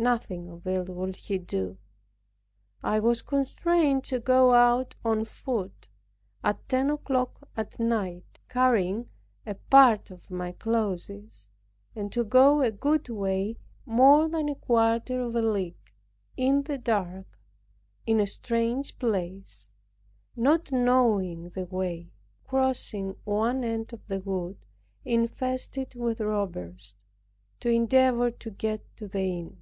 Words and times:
Nothing 0.00 0.48
of 0.48 0.64
it 0.64 0.88
would 0.88 1.16
he 1.16 1.38
do. 1.38 1.76
I 2.84 3.00
was 3.00 3.20
constrained 3.20 4.04
to 4.04 4.20
go 4.20 4.52
out 4.52 4.94
on 5.04 5.24
foot, 5.24 5.88
at 6.44 6.68
ten 6.68 6.88
o'clock 6.88 7.48
at 7.56 7.80
night, 7.80 8.38
carrying 8.48 9.08
a 9.44 9.56
part 9.56 10.12
of 10.12 10.30
my 10.30 10.52
clothes, 10.52 11.48
and 11.96 12.12
to 12.12 12.22
go 12.22 12.60
a 12.60 12.70
good 12.70 13.08
way 13.08 13.56
more 13.84 14.28
than 14.28 14.48
a 14.48 14.54
quarter 14.54 15.20
of 15.20 15.34
a 15.34 15.42
league 15.42 15.92
in 16.36 16.62
the 16.62 16.78
dark, 16.78 17.36
in 18.06 18.20
a 18.20 18.26
strange 18.28 19.00
place, 19.00 19.68
not 20.36 20.70
knowing 20.70 21.50
the 21.50 21.64
way, 21.66 22.12
crossing 22.44 23.16
one 23.24 23.64
end 23.64 23.92
of 23.92 24.06
the 24.06 24.20
wood 24.20 24.58
infested 25.04 25.96
with 25.96 26.20
robbers, 26.20 26.94
to 27.58 27.68
endeavor 27.68 28.30
to 28.30 28.52
get 28.52 28.80
to 28.96 29.08
the 29.08 29.40
inn. 29.40 29.58